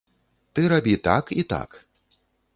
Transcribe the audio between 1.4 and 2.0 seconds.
і так.